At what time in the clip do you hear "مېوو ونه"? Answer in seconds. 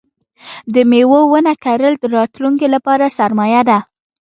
0.89-1.53